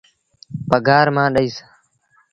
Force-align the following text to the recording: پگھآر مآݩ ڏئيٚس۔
پگھآر 0.69 1.07
مآݩ 1.15 1.33
ڏئيٚس۔ 1.35 1.57